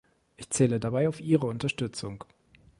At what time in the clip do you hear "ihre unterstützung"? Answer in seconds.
1.21-2.23